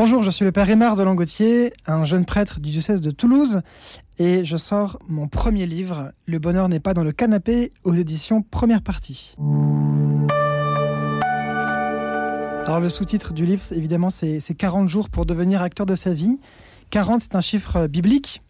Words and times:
Bonjour, 0.00 0.22
je 0.22 0.30
suis 0.30 0.44
le 0.44 0.52
père 0.52 0.70
Aymar 0.70 0.94
de 0.94 1.02
Langotier, 1.02 1.72
un 1.88 2.04
jeune 2.04 2.24
prêtre 2.24 2.60
du 2.60 2.70
diocèse 2.70 3.00
de 3.00 3.10
Toulouse, 3.10 3.62
et 4.20 4.44
je 4.44 4.56
sors 4.56 4.96
mon 5.08 5.26
premier 5.26 5.66
livre, 5.66 6.12
Le 6.24 6.38
bonheur 6.38 6.68
n'est 6.68 6.78
pas 6.78 6.94
dans 6.94 7.02
le 7.02 7.10
canapé, 7.10 7.70
aux 7.82 7.94
éditions 7.94 8.42
Première 8.42 8.80
Partie. 8.80 9.34
Alors 12.64 12.78
le 12.78 12.88
sous-titre 12.88 13.32
du 13.32 13.44
livre, 13.44 13.64
évidemment, 13.72 14.08
c'est 14.08 14.38
40 14.56 14.88
jours 14.88 15.10
pour 15.10 15.26
devenir 15.26 15.62
acteur 15.62 15.84
de 15.84 15.96
sa 15.96 16.14
vie. 16.14 16.38
40, 16.90 17.20
c'est 17.20 17.34
un 17.34 17.40
chiffre 17.40 17.88
biblique. 17.88 18.44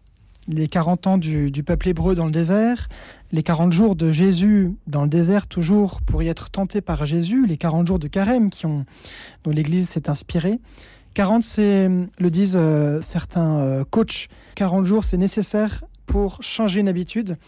Les 0.48 0.68
40 0.68 1.06
ans 1.06 1.16
du, 1.16 1.50
peuple 1.64 1.88
hébreu 1.88 2.14
dans 2.14 2.26
le 2.26 2.30
désert, 2.30 2.90
les 3.32 3.42
40 3.42 3.72
jours 3.72 3.96
de 3.96 4.12
Jésus 4.12 4.74
dans 4.86 5.02
le 5.02 5.08
désert, 5.08 5.46
toujours 5.46 6.02
pour 6.02 6.22
y 6.22 6.28
être 6.28 6.50
tenté 6.50 6.82
par 6.82 7.06
Jésus, 7.06 7.46
les 7.46 7.56
40 7.56 7.86
jours 7.86 7.98
de 7.98 8.08
carême 8.08 8.50
qui 8.50 8.66
ont, 8.66 8.84
dont 9.44 9.50
l'Église 9.50 9.88
s'est 9.88 10.10
inspirée. 10.10 10.60
40, 11.18 11.42
c'est, 11.42 11.88
le 12.20 12.30
disent 12.30 12.56
euh, 12.56 13.00
certains 13.00 13.58
euh, 13.58 13.84
coachs, 13.90 14.28
40 14.54 14.84
jours, 14.84 15.02
c'est 15.02 15.16
nécessaire 15.16 15.82
pour 16.06 16.40
changer 16.44 16.78
une 16.78 16.86
habitude. 16.86 17.38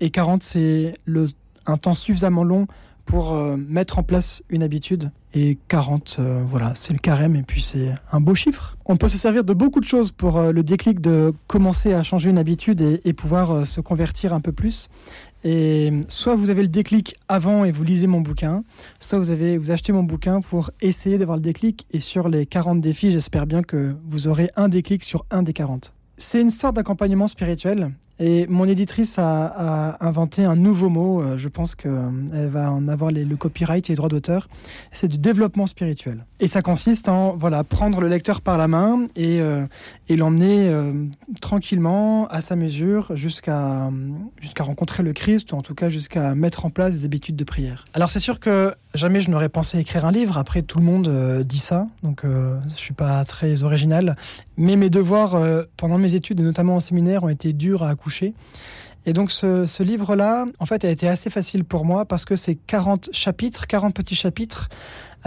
Et 0.00 0.08
40, 0.08 0.42
c'est 0.42 0.94
le, 1.04 1.28
un 1.66 1.76
temps 1.76 1.92
suffisamment 1.92 2.42
long 2.42 2.66
pour 3.04 3.34
euh, 3.34 3.58
mettre 3.58 3.98
en 3.98 4.02
place 4.02 4.42
une 4.48 4.62
habitude. 4.62 5.10
Et 5.34 5.58
40, 5.68 6.20
voilà, 6.42 6.74
c'est 6.74 6.94
le 6.94 6.98
carême 6.98 7.36
et 7.36 7.42
puis 7.42 7.60
c'est 7.60 7.94
un 8.12 8.20
beau 8.22 8.34
chiffre. 8.34 8.78
On 8.86 8.96
peut 8.96 9.08
se 9.08 9.18
servir 9.18 9.44
de 9.44 9.52
beaucoup 9.52 9.80
de 9.80 9.84
choses 9.84 10.10
pour 10.10 10.40
le 10.40 10.62
déclic 10.62 11.02
de 11.02 11.34
commencer 11.48 11.92
à 11.92 12.02
changer 12.02 12.30
une 12.30 12.38
habitude 12.38 12.80
et, 12.80 13.02
et 13.04 13.12
pouvoir 13.12 13.66
se 13.66 13.82
convertir 13.82 14.32
un 14.32 14.40
peu 14.40 14.52
plus. 14.52 14.88
Et 15.44 15.92
soit 16.08 16.34
vous 16.34 16.50
avez 16.50 16.62
le 16.62 16.68
déclic 16.68 17.14
avant 17.28 17.64
et 17.64 17.70
vous 17.70 17.84
lisez 17.84 18.06
mon 18.06 18.20
bouquin, 18.20 18.64
soit 19.00 19.18
vous, 19.18 19.30
avez, 19.30 19.56
vous 19.58 19.70
achetez 19.70 19.92
mon 19.92 20.02
bouquin 20.02 20.40
pour 20.40 20.70
essayer 20.80 21.18
d'avoir 21.18 21.36
le 21.36 21.42
déclic. 21.42 21.86
Et 21.92 22.00
sur 22.00 22.28
les 22.28 22.46
40 22.46 22.80
défis, 22.80 23.12
j'espère 23.12 23.46
bien 23.46 23.62
que 23.62 23.94
vous 24.04 24.28
aurez 24.28 24.50
un 24.56 24.68
déclic 24.68 25.04
sur 25.04 25.24
un 25.30 25.42
des 25.42 25.52
40. 25.52 25.92
C'est 26.16 26.40
une 26.40 26.50
sorte 26.50 26.74
d'accompagnement 26.76 27.28
spirituel 27.28 27.92
et 28.20 28.46
mon 28.48 28.64
éditrice 28.66 29.18
a, 29.18 29.96
inventé 30.00 30.44
un 30.44 30.56
nouveau 30.56 30.88
mot, 30.88 31.20
euh, 31.20 31.38
je 31.38 31.48
pense 31.48 31.74
qu'elle 31.74 31.92
euh, 31.92 32.48
va 32.50 32.72
en 32.72 32.88
avoir 32.88 33.12
le 33.12 33.36
copyright 33.36 33.88
et 33.88 33.92
les 33.92 33.96
droits 33.96 34.08
d'auteur, 34.08 34.48
c'est 34.90 35.08
du 35.08 35.18
développement 35.18 35.66
spirituel. 35.66 36.24
Et 36.40 36.48
ça 36.48 36.62
consiste 36.62 37.08
en 37.08 37.36
voilà, 37.36 37.62
prendre 37.64 38.00
le 38.00 38.08
lecteur 38.08 38.40
par 38.40 38.58
la 38.58 38.66
main 38.66 39.06
et, 39.14 39.40
euh, 39.40 39.66
et 40.08 40.16
l'emmener 40.16 40.72
tranquillement, 41.40 42.26
à 42.28 42.40
sa 42.40 42.56
mesure, 42.56 43.14
jusqu'à 43.14 43.90
jusqu'à 44.40 44.64
rencontrer 44.64 45.02
le 45.02 45.12
Christ, 45.12 45.52
ou 45.52 45.56
en 45.56 45.62
tout 45.62 45.74
cas 45.74 45.88
jusqu'à 45.88 46.34
mettre 46.34 46.64
en 46.64 46.70
place 46.70 46.98
des 46.98 47.04
habitudes 47.04 47.36
de 47.36 47.44
prière. 47.44 47.84
Alors 47.94 48.10
c'est 48.10 48.18
sûr 48.18 48.40
que 48.40 48.72
jamais 48.94 49.20
je 49.20 49.30
n'aurais 49.30 49.48
pensé 49.48 49.78
écrire 49.78 50.04
un 50.04 50.12
livre, 50.12 50.38
après 50.38 50.62
tout 50.62 50.78
le 50.78 50.84
monde 50.84 51.44
dit 51.44 51.58
ça, 51.58 51.86
donc 52.02 52.22
je 52.24 52.74
suis 52.74 52.94
pas 52.94 53.24
très 53.24 53.62
original, 53.62 54.16
mais 54.56 54.76
mes 54.76 54.90
devoirs 54.90 55.36
pendant 55.76 55.98
mes 55.98 56.14
études, 56.14 56.40
et 56.40 56.42
notamment 56.42 56.76
en 56.76 56.80
séminaire, 56.80 57.24
ont 57.24 57.28
été 57.28 57.52
durs 57.52 57.82
à 57.82 57.94
et 59.06 59.12
donc 59.12 59.30
ce, 59.30 59.82
livre-là, 59.82 60.44
en 60.58 60.66
fait, 60.66 60.84
a 60.84 60.90
été 60.90 61.08
assez 61.08 61.30
facile 61.30 61.64
pour 61.64 61.84
moi 61.84 62.04
parce 62.04 62.24
que 62.24 62.36
c'est 62.36 62.56
40 62.56 63.10
chapitres, 63.12 63.66
40 63.66 63.94
petits 63.94 64.14
chapitres, 64.14 64.68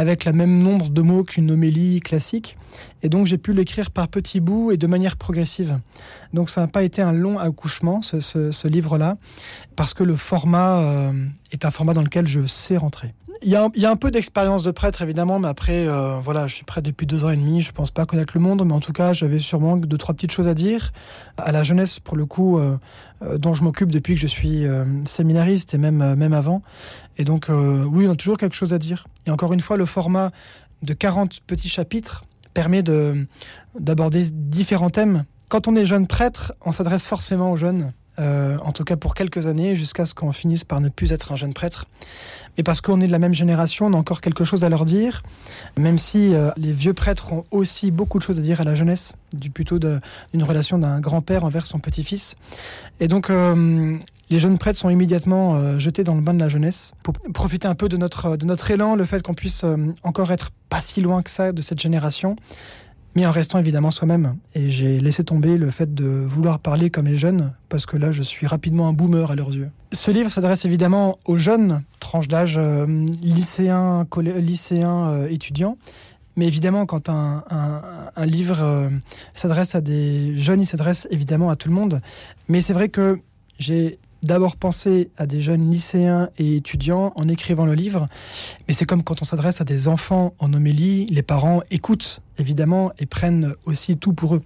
avec 0.02 0.25
le 0.25 0.33
même 0.33 0.57
nombre 0.57 0.89
de 0.89 1.02
mots 1.03 1.23
qu'une 1.23 1.52
homélie 1.52 1.99
classique. 1.99 2.57
Et 3.03 3.09
donc 3.09 3.27
j'ai 3.27 3.38
pu 3.38 3.53
l'écrire 3.53 3.91
par 3.91 4.07
petits 4.07 4.39
bouts 4.39 4.71
et 4.71 4.77
de 4.77 4.88
manière 4.88 5.16
progressive. 5.16 5.80
Donc 6.33 6.49
ça 6.49 6.61
n'a 6.61 6.67
pas 6.67 6.81
été 6.81 7.03
un 7.03 7.11
long 7.11 7.38
accouchement, 7.38 8.02
ce, 8.02 8.67
livre-là, 8.67 9.17
parce 9.75 9.94
que 9.94 10.03
le 10.03 10.16
format 10.16 10.79
euh, 10.79 11.11
est 11.52 11.66
un 11.66 11.72
format 11.72 11.94
dans 11.94 12.02
lequel 12.02 12.25
je 12.25 12.47
sais 12.47 12.77
rentrer. 12.77 13.13
Il 13.44 13.49
y, 13.49 13.55
a 13.55 13.89
un, 13.89 13.95
peu 13.95 14.11
d'expérience 14.11 14.61
de 14.61 14.69
prêtre, 14.69 15.02
évidemment, 15.02 15.39
mais 15.39 15.47
après, 15.47 15.88
euh, 15.88 16.19
voilà, 16.19 16.45
je 16.45 16.53
suis 16.53 16.63
prêtre 16.63 16.85
depuis 16.85 17.07
deux 17.07 17.23
ans 17.23 17.31
et 17.31 17.35
demi, 17.35 17.63
je 17.63 17.72
pense 17.72 17.89
pas 17.89 18.05
connaître 18.05 18.33
le 18.35 18.41
monde, 18.41 18.63
mais 18.63 18.73
en 18.73 18.79
tout 18.79 18.94
cas, 18.94 19.13
j'avais 19.13 19.39
sûrement 19.39 19.77
deux, 19.77 19.97
trois 19.97 20.13
petites 20.13 20.31
choses 20.31 20.47
à 20.47 20.53
dire. 20.53 20.94
À 21.38 21.52
la 21.52 21.63
jeunesse, 21.63 21.99
pour 21.99 22.16
le 22.16 22.27
coup, 22.27 22.59
euh, 22.59 22.77
dont 23.39 23.55
je 23.55 23.63
m'occupe 23.63 23.89
depuis 23.89 24.13
que 24.13 24.19
je 24.19 24.27
suis 24.27 24.66
séminariste 25.05 25.73
et 25.73 25.79
même, 25.79 26.13
même 26.13 26.33
avant. 26.33 26.62
Et 27.18 27.23
donc, 27.23 27.47
oui, 27.50 28.07
on 28.07 28.12
a 28.12 28.16
toujours 28.16 28.38
quelque 28.38 28.56
chose 28.56 28.73
à 28.73 28.78
dire. 28.78 29.07
Et 29.25 29.31
encore 29.31 29.53
une 29.53 29.62
fois, 29.62 29.75
le 29.75 29.88
format 29.91 30.31
de 30.84 30.94
40 30.94 31.41
petits 31.41 31.69
chapitres 31.69 32.24
permet 32.53 32.84
d'aborder 33.79 34.25
différents 34.31 34.90
thèmes. 34.90 35.25
Quand 35.50 35.68
on 35.68 35.75
est 35.75 35.85
jeune 35.85 36.07
prêtre, 36.07 36.53
on 36.66 36.72
s'adresse 36.72 37.06
forcément 37.06 37.52
aux 37.52 37.57
jeunes. 37.57 37.94
en 38.18 38.72
tout 38.72 38.84
cas 38.84 38.96
pour 38.96 39.13
quelques 39.13 39.46
années, 39.46 39.75
jusqu'à 39.75 40.06
ce 40.06 40.13
qu'on 40.13 40.31
finisse 40.31 40.63
par 40.63 40.81
ne 40.81 40.90
plus 40.90 41.12
être 41.12 41.31
un 41.31 41.35
jeune 41.35 41.53
prêtre 41.53 41.85
et 42.57 42.63
parce 42.63 42.81
qu'on 42.81 43.00
est 43.01 43.07
de 43.07 43.12
la 43.12 43.19
même 43.19 43.34
génération, 43.34 43.85
on 43.85 43.94
a 43.94 43.97
encore 43.97 44.22
quelque 44.22 44.44
chose 44.44 44.63
à 44.63 44.69
leur 44.69 44.85
dire, 44.85 45.24
même 45.78 45.97
si 45.97 46.34
euh, 46.34 46.51
les 46.57 46.72
vieux 46.72 46.94
prêtres 46.94 47.31
ont 47.31 47.46
aussi 47.51 47.91
beaucoup 47.91 48.18
de 48.18 48.24
choses 48.24 48.40
à 48.40 48.41
dire 48.41 48.59
à 48.62 48.63
la 48.63 48.75
jeunesse, 48.75 49.13
du 49.34 49.50
plutôt 49.50 49.80
d'une 49.80 50.44
relation 50.44 50.78
d'un 50.78 51.00
grand-père 51.00 51.46
envers 51.46 51.66
son 51.66 51.80
petit-fils. 51.80 52.35
Et 53.00 53.07
donc, 53.07 53.30
euh, 53.30 53.97
les 54.31 54.40
jeunes 54.40 54.58
prêtres 54.58 54.80
sont 54.80 54.90
immédiatement 54.90 55.56
euh, 55.56 55.78
jetés 55.78 56.03
dans 56.03 56.16
le 56.16 56.22
bain 56.22 56.34
de 56.34 56.40
la 56.40 56.47
jeunesse 56.47 56.94
pour 57.03 57.14
profiter 57.34 57.68
un 57.68 57.75
peu 57.75 57.90
de 57.90 57.97
notre, 57.97 58.38
de 58.38 58.46
notre 58.46 58.72
élan, 58.72 58.96
le 58.96 59.06
fait 59.06 59.22
qu'on 59.22 59.34
puisse 59.34 59.64
encore 60.03 60.31
être 60.31 60.50
pas 60.69 60.81
si 60.81 61.02
loin 61.02 61.22
que 61.22 61.30
ça 61.30 61.52
de 61.52 61.62
cette 61.62 61.80
génération 61.80 62.36
mais 63.16 63.25
en 63.25 63.31
restant 63.31 63.59
évidemment 63.59 63.92
soi-même. 63.92 64.38
Et 64.56 64.69
j'ai 64.69 65.00
laissé 65.00 65.24
tomber 65.24 65.58
le 65.58 65.69
fait 65.69 65.94
de 65.94 66.06
vouloir 66.06 66.59
parler 66.59 66.90
comme 66.90 67.08
les 67.08 67.18
jeunes, 67.18 67.53
parce 67.69 67.86
que 67.86 67.97
là, 67.97 68.12
je 68.12 68.22
suis 68.22 68.47
rapidement 68.47 68.88
un 68.88 68.94
boomer 68.94 69.31
à 69.31 69.36
leurs 69.36 69.53
yeux. 69.53 69.69
Ce 69.92 70.12
livre 70.12 70.31
s'adresse 70.31 70.66
évidemment 70.66 71.18
aux 71.25 71.38
jeunes, 71.38 71.84
tranche 72.00 72.28
d'âge 72.28 72.58
euh, 72.58 72.86
lycéens, 73.22 74.08
lycéens 74.38 75.09
euh, 75.09 75.30
étudiants. 75.30 75.78
Mais 76.38 76.48
évidemment, 76.48 76.86
quand 76.86 77.09
un, 77.09 77.44
un, 78.16 78.25
livre 78.25 78.62
euh, 78.62 78.90
s'adresse 79.34 79.75
à 79.75 79.81
des 79.81 80.38
jeunes, 80.38 80.62
il 80.62 80.66
s'adresse 80.66 81.06
évidemment 81.12 81.50
à 81.50 81.58
tout 81.58 81.68
le 81.68 81.75
monde. 81.75 82.00
Mais 82.48 82.62
c'est 82.62 82.72
vrai 82.72 82.88
que 82.88 83.19
j'ai 83.59 84.00
d'abord 84.23 84.55
penser 84.55 85.09
à 85.17 85.25
des 85.25 85.41
jeunes 85.41 85.69
lycéens 85.69 86.29
et 86.37 86.55
étudiants 86.57 87.13
en 87.15 87.27
écrivant 87.27 87.65
le 87.65 87.73
livre, 87.73 88.07
mais 88.67 88.73
c'est 88.73 88.85
comme 88.85 89.03
quand 89.03 89.21
on 89.21 89.25
s'adresse 89.25 89.61
à 89.61 89.63
des 89.63 89.87
enfants 89.87 90.33
en 90.39 90.53
homélie, 90.53 91.07
les 91.07 91.23
parents 91.23 91.61
écoutent 91.71 92.21
évidemment 92.37 92.91
et 92.99 93.05
prennent 93.05 93.53
aussi 93.65 93.97
tout 93.97 94.13
pour 94.13 94.35
eux. 94.35 94.41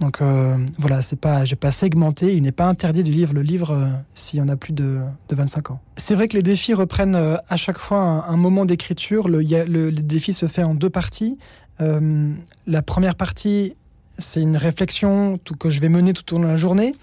Donc 0.00 0.20
euh, 0.20 0.56
voilà, 0.78 1.02
c'est 1.02 1.16
pas, 1.16 1.44
j'ai 1.44 1.56
pas 1.56 1.72
segmenté, 1.72 2.34
il 2.34 2.42
n'est 2.42 2.52
pas 2.52 2.66
interdit 2.66 3.04
de 3.04 3.10
lire 3.10 3.32
le 3.32 3.42
livre 3.42 3.72
euh, 3.72 3.86
s'il 4.14 4.38
y 4.38 4.42
en 4.42 4.48
a 4.48 4.56
plus 4.56 4.72
de, 4.72 5.00
25 5.30 5.70
ans. 5.70 5.80
C'est 5.96 6.14
vrai 6.14 6.28
que 6.28 6.36
les 6.36 6.42
défis 6.42 6.74
reprennent 6.74 7.16
euh, 7.16 7.36
à 7.48 7.56
chaque 7.56 7.78
fois 7.78 8.00
un, 8.28 8.36
moment 8.36 8.64
d'écriture. 8.64 9.28
Le, 9.28 9.40
le, 9.40 9.90
défi 9.90 10.32
se 10.32 10.46
fait 10.46 10.62
en 10.62 10.74
deux 10.74 10.90
parties. 10.90 11.38
la 11.78 12.82
première 12.82 13.14
partie, 13.14 13.74
c'est 14.18 14.40
une 14.40 14.56
réflexion 14.56 15.38
que 15.58 15.70
je 15.70 15.80
vais 15.80 15.88
mener 15.88 16.12
tout 16.12 16.34
au 16.34 16.38
long 16.38 16.44
de 16.44 16.48
la 16.48 16.56
journée. 16.56 16.94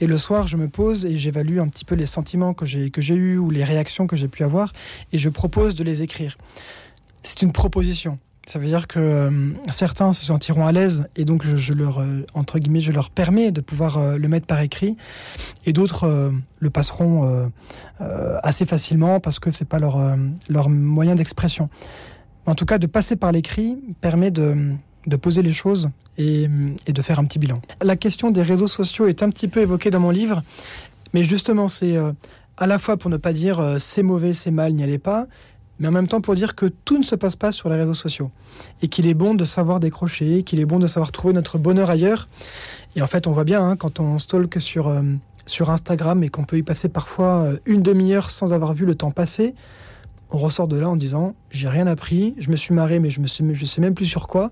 Et 0.00 0.06
le 0.06 0.18
soir, 0.18 0.48
je 0.48 0.56
me 0.56 0.68
pose 0.68 1.06
et 1.06 1.16
j'évalue 1.16 1.58
un 1.58 1.68
petit 1.68 1.84
peu 1.84 1.94
les 1.94 2.06
sentiments 2.06 2.52
que 2.52 2.66
j'ai 2.66 2.90
que 2.90 3.00
j'ai 3.00 3.14
eus 3.14 3.38
ou 3.38 3.50
les 3.50 3.62
réactions 3.62 4.06
que 4.06 4.16
j'ai 4.16 4.28
pu 4.28 4.42
avoir 4.42 4.72
et 5.12 5.18
je 5.18 5.28
propose 5.28 5.76
de 5.76 5.84
les 5.84 6.02
écrire. 6.02 6.36
C'est 7.22 7.42
une 7.42 7.52
proposition. 7.52 8.18
Ça 8.46 8.58
veut 8.58 8.66
dire 8.66 8.88
que 8.88 8.98
euh, 8.98 9.52
certains 9.70 10.12
se 10.12 10.24
sentiront 10.24 10.66
à 10.66 10.72
l'aise 10.72 11.06
et 11.16 11.24
donc 11.24 11.46
je, 11.46 11.72
leur 11.72 12.00
euh, 12.00 12.26
entre 12.34 12.58
guillemets 12.58 12.82
je 12.82 12.92
leur 12.92 13.08
permets 13.08 13.52
de 13.52 13.62
pouvoir 13.62 13.96
euh, 13.96 14.18
le 14.18 14.28
mettre 14.28 14.46
par 14.46 14.60
écrit 14.60 14.98
et 15.64 15.72
d'autres 15.72 16.32
le 16.58 16.70
passeront 16.70 17.50
assez 18.42 18.66
facilement 18.66 19.20
parce 19.20 19.38
que 19.38 19.50
c'est 19.50 19.64
pas 19.64 19.78
leur 19.78 19.98
leur 20.48 20.68
moyen 20.68 21.14
d'expression. 21.14 21.70
En 22.46 22.54
tout 22.54 22.66
cas, 22.66 22.78
de 22.78 22.86
passer 22.86 23.16
par 23.16 23.32
l'écrit 23.32 23.78
permet 24.02 24.30
de 24.30 24.74
de 25.06 25.16
poser 25.16 25.42
les 25.42 25.52
choses 25.52 25.90
et, 26.18 26.48
de 26.48 27.02
faire 27.02 27.18
un 27.18 27.24
petit 27.24 27.38
bilan. 27.38 27.60
La 27.82 27.96
question 27.96 28.30
des 28.30 28.42
réseaux 28.42 28.68
sociaux 28.68 29.06
est 29.06 29.22
un 29.22 29.30
petit 29.30 29.48
peu 29.48 29.60
évoquée 29.60 29.90
dans 29.90 30.00
mon 30.00 30.10
livre, 30.10 30.42
mais 31.12 31.24
justement, 31.24 31.68
c'est 31.68 31.96
euh, 31.96 32.12
à 32.56 32.66
la 32.66 32.78
fois 32.78 32.96
pour 32.96 33.10
ne 33.10 33.16
pas 33.16 33.32
dire 33.32 33.60
euh, 33.60 33.76
c'est 33.78 34.02
mauvais, 34.02 34.32
c'est 34.32 34.50
mal, 34.50 34.74
n'y 34.74 34.82
allez 34.82 34.98
pas, 34.98 35.26
mais 35.78 35.88
en 35.88 35.92
même 35.92 36.06
temps 36.06 36.20
pour 36.20 36.34
dire 36.34 36.54
que 36.54 36.66
tout 36.66 36.98
ne 36.98 37.02
se 37.02 37.14
passe 37.14 37.36
pas 37.36 37.52
sur 37.52 37.68
les 37.68 37.76
réseaux 37.76 37.94
sociaux 37.94 38.30
et 38.82 38.88
qu'il 38.88 39.06
est 39.06 39.14
bon 39.14 39.34
de 39.34 39.44
savoir 39.44 39.80
décrocher, 39.80 40.42
qu'il 40.44 40.60
est 40.60 40.64
bon 40.64 40.78
de 40.78 40.86
savoir 40.86 41.12
trouver 41.12 41.34
notre 41.34 41.58
bonheur 41.58 41.90
ailleurs. 41.90 42.28
Et 42.96 43.02
en 43.02 43.06
fait, 43.06 43.26
on 43.26 43.32
voit 43.32 43.44
bien 43.44 43.62
hein, 43.62 43.76
quand 43.76 43.98
on 43.98 44.18
stalk 44.18 44.60
sur, 44.60 44.88
euh, 44.88 45.02
sur 45.46 45.70
Instagram 45.70 46.22
et 46.22 46.28
qu'on 46.28 46.44
peut 46.44 46.58
y 46.58 46.62
passer 46.62 46.88
parfois 46.88 47.52
une 47.66 47.82
demi-heure 47.82 48.30
sans 48.30 48.52
avoir 48.52 48.72
vu 48.72 48.86
le 48.86 48.94
temps 48.94 49.10
passer, 49.10 49.54
on 50.30 50.38
ressort 50.38 50.68
de 50.68 50.76
là 50.76 50.88
en 50.88 50.96
disant 50.96 51.34
j'ai 51.50 51.68
rien 51.68 51.86
appris, 51.86 52.34
je 52.38 52.50
me 52.50 52.56
suis 52.56 52.74
marré 52.74 52.98
mais 52.98 53.10
je 53.10 53.20
me 53.20 53.26
sais 53.26 53.80
même 53.80 53.94
plus 53.94 54.06
sur 54.06 54.26
quoi 54.26 54.50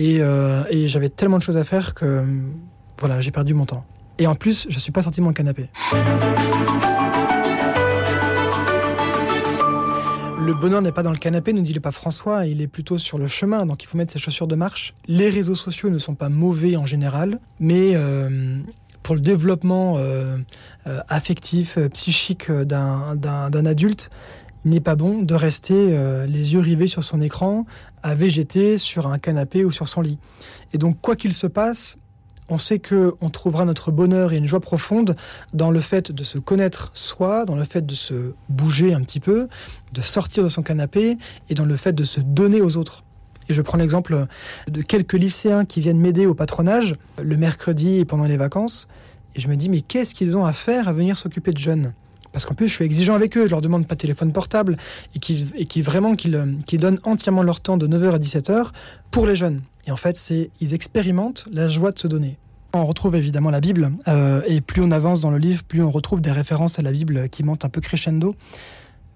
euh, 0.00 0.64
et, 0.70 0.88
j'avais 0.88 1.08
tellement 1.08 1.38
de 1.38 1.42
choses 1.42 1.56
à 1.56 1.64
faire 1.64 1.94
que 1.94 2.24
voilà 2.98 3.20
j'ai 3.20 3.30
perdu 3.30 3.54
mon 3.54 3.66
temps. 3.66 3.84
Et 4.18 4.26
en 4.26 4.34
plus 4.34 4.66
je 4.68 4.78
suis 4.78 4.92
pas 4.92 5.02
sorti 5.02 5.20
mon 5.20 5.32
canapé. 5.32 5.68
Le 10.42 10.54
bonheur 10.54 10.80
n'est 10.80 10.90
pas 10.90 11.02
dans 11.02 11.12
le 11.12 11.18
canapé, 11.18 11.52
nous 11.52 11.62
dit 11.62 11.74
le 11.74 11.80
pape 11.80 11.94
François, 11.94 12.46
il 12.46 12.62
est 12.62 12.66
plutôt 12.66 12.96
sur 12.96 13.18
le 13.18 13.28
chemin, 13.28 13.66
donc 13.66 13.84
il 13.84 13.86
faut 13.86 13.98
mettre 13.98 14.12
ses 14.12 14.18
chaussures 14.18 14.48
de 14.48 14.56
marche. 14.56 14.94
Les 15.06 15.28
réseaux 15.28 15.54
sociaux 15.54 15.90
ne 15.90 15.98
sont 15.98 16.14
pas 16.14 16.30
mauvais 16.30 16.76
en 16.76 16.86
général, 16.86 17.38
mais 17.60 17.92
euh, 17.94 18.58
pour 19.02 19.14
le 19.14 19.20
développement 19.20 19.96
euh, 19.98 20.38
affectif, 21.08 21.78
psychique 21.92 22.50
d'un 22.50 23.66
adulte, 23.66 24.10
il 24.64 24.72
n'est 24.72 24.80
pas 24.80 24.96
bon 24.96 25.22
de 25.22 25.34
rester 25.34 25.88
euh, 25.90 26.26
les 26.26 26.52
yeux 26.52 26.60
rivés 26.60 26.86
sur 26.86 27.04
son 27.04 27.20
écran, 27.20 27.66
à 28.02 28.14
végéter 28.14 28.78
sur 28.78 29.06
un 29.06 29.18
canapé 29.18 29.64
ou 29.64 29.70
sur 29.70 29.88
son 29.88 30.00
lit. 30.00 30.18
Et 30.72 30.78
donc, 30.78 31.00
quoi 31.00 31.16
qu'il 31.16 31.32
se 31.32 31.46
passe, 31.46 31.96
on 32.48 32.58
sait 32.58 32.78
que 32.78 33.14
on 33.20 33.30
trouvera 33.30 33.64
notre 33.64 33.92
bonheur 33.92 34.32
et 34.32 34.36
une 34.36 34.46
joie 34.46 34.60
profonde 34.60 35.16
dans 35.54 35.70
le 35.70 35.80
fait 35.80 36.10
de 36.10 36.24
se 36.24 36.38
connaître 36.38 36.90
soi, 36.94 37.44
dans 37.44 37.54
le 37.54 37.64
fait 37.64 37.86
de 37.86 37.94
se 37.94 38.32
bouger 38.48 38.92
un 38.92 39.00
petit 39.02 39.20
peu, 39.20 39.48
de 39.94 40.00
sortir 40.00 40.42
de 40.42 40.48
son 40.48 40.62
canapé 40.62 41.16
et 41.48 41.54
dans 41.54 41.64
le 41.64 41.76
fait 41.76 41.92
de 41.92 42.04
se 42.04 42.20
donner 42.20 42.60
aux 42.60 42.76
autres. 42.76 43.04
Et 43.48 43.54
je 43.54 43.62
prends 43.62 43.78
l'exemple 43.78 44.26
de 44.68 44.82
quelques 44.82 45.14
lycéens 45.14 45.64
qui 45.64 45.80
viennent 45.80 45.98
m'aider 45.98 46.26
au 46.26 46.34
patronage 46.34 46.94
le 47.20 47.36
mercredi 47.36 47.98
et 47.98 48.04
pendant 48.04 48.24
les 48.24 48.36
vacances. 48.36 48.88
Et 49.34 49.40
je 49.40 49.48
me 49.48 49.56
dis, 49.56 49.68
mais 49.68 49.80
qu'est-ce 49.80 50.14
qu'ils 50.14 50.36
ont 50.36 50.44
à 50.44 50.52
faire 50.52 50.88
à 50.88 50.92
venir 50.92 51.16
s'occuper 51.16 51.52
de 51.52 51.58
jeunes? 51.58 51.92
Parce 52.32 52.44
qu'en 52.44 52.54
plus, 52.54 52.68
je 52.68 52.74
suis 52.74 52.84
exigeant 52.84 53.14
avec 53.14 53.36
eux, 53.36 53.46
je 53.46 53.50
leur 53.50 53.60
demande 53.60 53.86
pas 53.86 53.94
de 53.94 54.00
téléphone 54.00 54.32
portable 54.32 54.76
et 55.14 55.18
qui 55.18 55.82
vraiment 55.82 56.14
qu'ils 56.16 56.80
donnent 56.80 57.00
entièrement 57.04 57.42
leur 57.42 57.60
temps 57.60 57.76
de 57.76 57.86
9h 57.86 58.14
à 58.14 58.18
17h 58.18 58.68
pour 59.10 59.26
les 59.26 59.36
jeunes. 59.36 59.62
Et 59.86 59.90
en 59.90 59.96
fait, 59.96 60.16
c'est 60.16 60.50
ils 60.60 60.74
expérimentent 60.74 61.46
la 61.52 61.68
joie 61.68 61.92
de 61.92 61.98
se 61.98 62.06
donner. 62.06 62.38
On 62.72 62.84
retrouve 62.84 63.16
évidemment 63.16 63.50
la 63.50 63.60
Bible, 63.60 63.90
euh, 64.06 64.42
et 64.46 64.60
plus 64.60 64.80
on 64.80 64.92
avance 64.92 65.20
dans 65.20 65.30
le 65.30 65.38
livre, 65.38 65.64
plus 65.64 65.82
on 65.82 65.90
retrouve 65.90 66.20
des 66.20 66.30
références 66.30 66.78
à 66.78 66.82
la 66.82 66.92
Bible 66.92 67.28
qui 67.28 67.42
montent 67.42 67.64
un 67.64 67.68
peu 67.68 67.80
crescendo, 67.80 68.36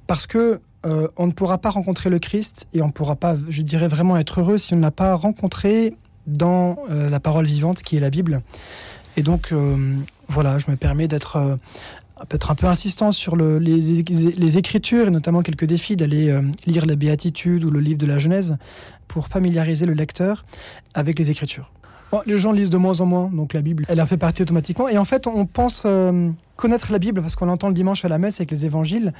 parce 0.08 0.26
que 0.26 0.60
euh, 0.84 1.06
on 1.16 1.28
ne 1.28 1.32
pourra 1.32 1.58
pas 1.58 1.70
rencontrer 1.70 2.10
le 2.10 2.18
Christ 2.18 2.66
et 2.74 2.82
on 2.82 2.88
ne 2.88 2.92
pourra 2.92 3.14
pas, 3.14 3.36
je 3.48 3.62
dirais, 3.62 3.86
vraiment 3.86 4.16
être 4.16 4.40
heureux 4.40 4.58
si 4.58 4.74
on 4.74 4.78
ne 4.78 4.82
l'a 4.82 4.90
pas 4.90 5.14
rencontré 5.14 5.94
dans 6.26 6.78
euh, 6.90 7.08
la 7.08 7.20
parole 7.20 7.44
vivante 7.44 7.82
qui 7.82 7.96
est 7.96 8.00
la 8.00 8.10
Bible. 8.10 8.42
Et 9.16 9.22
donc, 9.22 9.54
voilà, 10.26 10.58
je 10.58 10.68
me 10.68 10.74
permets 10.74 11.06
d'être 11.06 11.56
peut-être 12.28 12.50
un 12.50 12.54
peu 12.54 12.66
insistant 12.66 13.12
sur 13.12 13.36
le, 13.36 13.58
les, 13.58 14.58
écritures 14.58 15.08
et 15.08 15.10
notamment 15.10 15.42
quelques 15.42 15.64
défis 15.64 15.96
d'aller 15.96 16.30
euh, 16.30 16.42
lire 16.66 16.86
la 16.86 16.96
Béatitude 16.96 17.64
ou 17.64 17.70
le 17.70 17.80
livre 17.80 17.98
de 17.98 18.06
la 18.06 18.18
Genèse 18.18 18.56
pour 19.08 19.28
familiariser 19.28 19.86
le 19.86 19.94
lecteur 19.94 20.44
avec 20.94 21.18
les 21.18 21.30
écritures. 21.30 21.70
les 22.26 22.38
gens 22.38 22.52
lisent 22.52 22.70
de 22.70 22.76
moins 22.76 23.00
en 23.00 23.06
moins, 23.06 23.28
donc 23.28 23.52
la 23.52 23.62
Bible, 23.62 23.84
elle 23.88 24.00
en 24.00 24.06
fait 24.06 24.16
partie 24.16 24.42
automatiquement. 24.42 24.88
Et 24.88 24.98
en 24.98 25.04
fait, 25.04 25.26
on 25.26 25.46
pense 25.46 25.84
euh, 25.86 26.30
connaître 26.56 26.92
la 26.92 26.98
Bible 26.98 27.20
parce 27.20 27.36
qu'on 27.36 27.46
l'entend 27.46 27.68
le 27.68 27.74
dimanche 27.74 28.04
à 28.04 28.08
la 28.08 28.18
messe 28.18 28.40
avec 28.40 28.50
les 28.50 28.64
évangiles. 28.64 29.12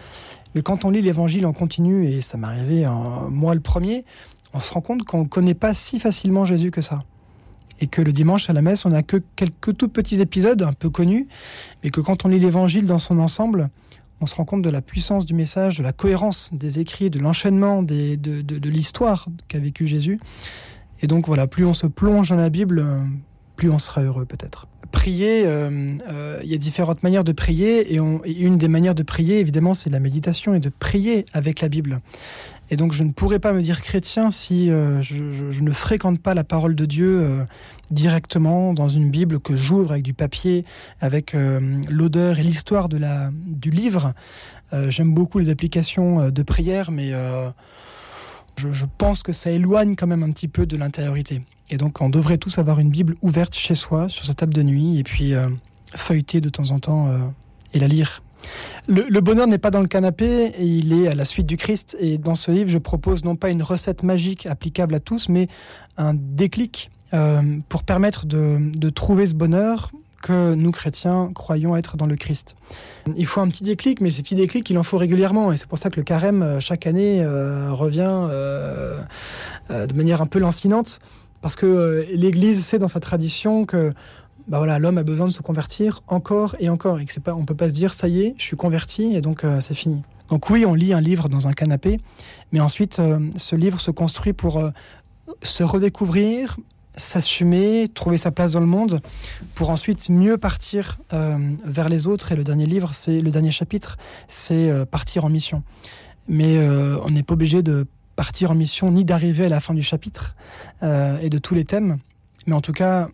Mais 0.54 0.62
quand 0.62 0.84
on 0.84 0.90
lit 0.90 1.02
l'évangile 1.02 1.46
en 1.46 1.52
continu, 1.52 2.08
et 2.08 2.20
ça 2.20 2.38
m'est 2.38 2.46
arrivé 2.46 2.86
moi 3.30 3.54
le 3.54 3.60
premier, 3.60 4.04
on 4.52 4.60
se 4.60 4.72
rend 4.72 4.80
compte 4.80 5.02
qu'on 5.02 5.22
ne 5.22 5.28
connaît 5.28 5.54
pas 5.54 5.74
si 5.74 5.98
facilement 5.98 6.44
Jésus 6.44 6.70
que 6.70 6.80
ça 6.80 7.00
et 7.80 7.86
que 7.86 8.02
le 8.02 8.12
dimanche 8.12 8.48
à 8.50 8.52
la 8.52 8.62
messe, 8.62 8.84
on 8.84 8.90
n'a 8.90 9.02
que 9.02 9.22
quelques 9.36 9.76
tout 9.76 9.88
petits 9.88 10.20
épisodes 10.20 10.62
un 10.62 10.72
peu 10.72 10.90
connus, 10.90 11.28
mais 11.82 11.90
que 11.90 12.00
quand 12.00 12.24
on 12.24 12.28
lit 12.28 12.38
l'évangile 12.38 12.86
dans 12.86 12.98
son 12.98 13.18
ensemble, 13.18 13.68
on 14.20 14.26
se 14.26 14.34
rend 14.36 14.44
compte 14.44 14.62
de 14.62 14.70
la 14.70 14.80
puissance 14.80 15.26
du 15.26 15.34
message, 15.34 15.78
de 15.78 15.82
la 15.82 15.92
cohérence 15.92 16.50
des 16.52 16.78
écrits, 16.78 17.10
de 17.10 17.18
l'enchaînement 17.18 17.82
de, 17.82 18.68
l'histoire 18.68 19.28
qu'a 19.48 19.58
vécu 19.58 19.86
Jésus. 19.86 20.20
Et 21.02 21.06
donc 21.06 21.26
voilà, 21.26 21.46
plus 21.46 21.66
on 21.66 21.74
se 21.74 21.86
plonge 21.86 22.30
dans 22.30 22.36
la 22.36 22.48
Bible, 22.48 22.86
plus 23.56 23.70
on 23.70 23.78
sera 23.78 24.02
heureux 24.02 24.24
peut-être. 24.24 24.66
Prier, 24.92 25.44
euh, 25.44 25.94
euh, 26.08 26.40
il 26.44 26.50
y 26.50 26.54
a 26.54 26.56
différentes 26.56 27.02
manières 27.02 27.24
de 27.24 27.32
prier, 27.32 27.92
et 27.92 27.98
une 27.98 28.58
des 28.58 28.68
manières 28.68 28.94
de 28.94 29.02
prier, 29.02 29.40
évidemment, 29.40 29.74
c'est 29.74 29.90
la 29.90 29.98
méditation 29.98 30.54
et 30.54 30.60
de 30.60 30.70
prier 30.70 31.24
avec 31.32 31.60
la 31.60 31.68
Bible. 31.68 32.00
Et 32.70 32.76
donc 32.76 32.92
je 32.92 33.02
ne 33.02 33.12
pourrais 33.12 33.38
pas 33.38 33.52
me 33.52 33.60
dire 33.60 33.82
chrétien 33.82 34.30
si 34.30 34.70
euh, 34.70 35.02
je, 35.02 35.62
ne 35.62 35.70
fréquente 35.72 36.20
pas 36.20 36.34
la 36.34 36.44
parole 36.44 36.74
de 36.74 36.86
Dieu 36.86 37.20
euh, 37.20 37.44
directement 37.90 38.72
dans 38.72 38.88
une 38.88 39.10
Bible 39.10 39.38
que 39.38 39.54
j'ouvre 39.54 39.92
avec 39.92 40.02
du 40.02 40.14
papier, 40.14 40.64
avec 41.00 41.34
euh, 41.34 41.60
l'odeur 41.90 42.38
et 42.38 42.42
l'histoire 42.42 42.88
du 42.88 43.70
livre. 43.70 44.12
J'aime 44.88 45.14
beaucoup 45.14 45.38
les 45.38 45.50
applications 45.50 46.30
de 46.30 46.42
prière, 46.42 46.90
mais 46.90 47.12
je, 48.56 48.72
je, 48.72 48.86
pense 48.98 49.22
que 49.22 49.32
ça 49.32 49.52
éloigne 49.52 49.94
quand 49.94 50.08
même 50.08 50.24
un 50.24 50.32
petit 50.32 50.48
peu 50.48 50.66
de 50.66 50.76
l'intériorité. 50.76 51.42
Et 51.70 51.76
donc 51.76 52.00
on 52.00 52.08
devrait 52.08 52.38
tous 52.38 52.58
avoir 52.58 52.80
une 52.80 52.90
Bible 52.90 53.14
ouverte 53.22 53.54
chez 53.54 53.76
soi, 53.76 54.08
sur 54.08 54.26
sa 54.26 54.34
table 54.34 54.52
de 54.52 54.64
nuit, 54.64 54.98
et 54.98 55.04
puis 55.04 55.32
feuilleter 55.94 56.40
de 56.40 56.48
temps 56.48 56.72
en 56.72 56.80
temps 56.80 57.08
et 57.72 57.78
la 57.78 57.86
lire. 57.86 58.23
Le, 58.86 59.20
bonheur 59.20 59.46
n'est 59.46 59.58
pas 59.58 59.70
dans 59.70 59.80
le 59.80 59.88
canapé, 59.88 60.52
il 60.58 60.92
est 60.92 61.08
à 61.08 61.14
la 61.14 61.24
suite 61.24 61.46
du 61.46 61.56
Christ. 61.56 61.96
Et 62.00 62.18
dans 62.18 62.34
ce 62.34 62.50
livre, 62.50 62.68
je 62.68 62.78
propose 62.78 63.24
non 63.24 63.34
pas 63.34 63.48
une 63.48 63.62
recette 63.62 64.02
magique 64.02 64.46
applicable 64.46 64.94
à 64.94 65.00
tous, 65.00 65.28
mais 65.28 65.48
un 65.96 66.12
déclic 66.14 66.90
euh, 67.14 67.40
pour 67.68 67.82
permettre 67.82 68.26
de, 68.26 68.90
trouver 68.90 69.26
ce 69.26 69.34
bonheur 69.34 69.90
que 70.22 70.54
nous 70.54 70.70
chrétiens 70.70 71.30
croyons 71.34 71.76
être 71.76 71.96
dans 71.96 72.06
le 72.06 72.16
Christ. 72.16 72.56
Il 73.16 73.26
faut 73.26 73.40
un 73.40 73.48
petit 73.48 73.62
déclic, 73.62 74.00
mais 74.00 74.10
ces 74.10 74.22
petits 74.22 74.34
déclics, 74.34 74.68
il 74.68 74.78
en 74.78 74.82
faut 74.82 74.98
régulièrement. 74.98 75.52
Et 75.52 75.56
c'est 75.56 75.68
pour 75.68 75.78
ça 75.78 75.88
que 75.90 75.96
le 75.96 76.04
carême, 76.04 76.42
euh, 76.42 76.60
chaque 76.60 76.86
année, 76.86 77.22
euh, 77.22 77.72
revient 77.72 78.28
de 79.70 79.94
manière 79.94 80.20
un 80.20 80.26
peu 80.26 80.38
lancinante. 80.38 81.00
Parce 81.40 81.56
que 81.56 82.06
l'Église 82.10 82.64
sait 82.64 82.78
dans 82.78 82.88
sa 82.88 83.00
tradition 83.00 83.66
que 83.66 83.92
bah 84.46 84.58
voilà, 84.58 84.78
l'homme 84.78 84.98
a 84.98 85.02
besoin 85.02 85.26
de 85.26 85.32
se 85.32 85.40
convertir 85.40 86.02
encore 86.06 86.54
et 86.58 86.68
encore. 86.68 87.00
Et 87.00 87.06
que 87.06 87.12
c'est 87.12 87.22
pas, 87.22 87.34
on 87.34 87.44
peut 87.44 87.54
pas 87.54 87.68
se 87.68 87.74
dire 87.74 87.94
ça 87.94 88.08
y 88.08 88.20
est, 88.20 88.34
je 88.36 88.44
suis 88.44 88.56
converti 88.56 89.14
et 89.14 89.20
donc 89.20 89.44
euh, 89.44 89.60
c'est 89.60 89.74
fini. 89.74 90.02
Donc 90.28 90.50
oui, 90.50 90.64
on 90.66 90.74
lit 90.74 90.92
un 90.92 91.00
livre 91.00 91.28
dans 91.28 91.48
un 91.48 91.52
canapé, 91.52 91.98
mais 92.52 92.60
ensuite 92.60 92.98
euh, 92.98 93.20
ce 93.36 93.56
livre 93.56 93.80
se 93.80 93.90
construit 93.90 94.32
pour 94.32 94.58
euh, 94.58 94.70
se 95.42 95.62
redécouvrir, 95.62 96.58
s'assumer, 96.96 97.88
trouver 97.92 98.16
sa 98.18 98.30
place 98.30 98.52
dans 98.52 98.60
le 98.60 98.66
monde, 98.66 99.00
pour 99.54 99.70
ensuite 99.70 100.10
mieux 100.10 100.38
partir 100.38 100.98
vers 101.10 101.88
les 101.88 102.06
autres. 102.06 102.30
Et 102.30 102.36
le 102.36 102.44
dernier 102.44 102.66
livre, 102.66 102.90
c'est 102.92 103.18
le 103.18 103.30
dernier 103.30 103.50
chapitre, 103.50 103.96
c'est 104.28 104.70
partir 104.92 105.24
en 105.24 105.28
mission. 105.28 105.64
Mais 106.28 106.56
on 106.58 107.10
n'est 107.10 107.24
pas 107.24 107.34
obligé 107.34 107.64
de 107.64 107.88
partir 108.14 108.52
en 108.52 108.54
mission 108.54 108.92
ni 108.92 109.04
d'arriver 109.04 109.46
à 109.46 109.48
la 109.48 109.58
fin 109.58 109.74
du 109.74 109.82
chapitre 109.82 110.36
et 110.82 111.30
de 111.30 111.38
tous 111.38 111.56
les 111.56 111.64
thèmes. 111.64 111.98
Mais 112.46 112.52
en 112.52 112.60
tout 112.60 112.72
cas, 112.72 113.08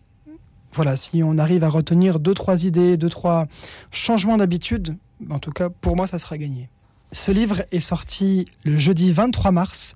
voilà, 0.73 0.95
si 0.95 1.21
on 1.23 1.37
arrive 1.37 1.63
à 1.63 1.69
retenir 1.69 2.19
deux, 2.19 2.33
trois 2.33 2.65
idées, 2.65 2.97
deux, 2.97 3.09
trois 3.09 3.47
changements 3.91 4.37
d'habitude, 4.37 4.95
en 5.29 5.39
tout 5.39 5.51
cas, 5.51 5.69
pour 5.69 5.95
moi, 5.95 6.07
ça 6.07 6.19
sera 6.19 6.37
gagné. 6.37 6.69
Ce 7.13 7.31
livre 7.31 7.63
est 7.73 7.81
sorti 7.81 8.45
le 8.63 8.77
jeudi 8.77 9.11
23 9.11 9.51
mars 9.51 9.95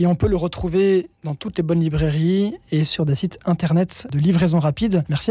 et 0.00 0.06
on 0.06 0.16
peut 0.16 0.26
le 0.26 0.36
retrouver 0.36 1.10
dans 1.22 1.36
toutes 1.36 1.58
les 1.58 1.62
bonnes 1.62 1.80
librairies 1.80 2.56
et 2.72 2.82
sur 2.82 3.06
des 3.06 3.14
sites 3.14 3.38
internet 3.44 4.08
de 4.10 4.18
livraison 4.18 4.58
rapide. 4.58 5.04
Merci. 5.08 5.24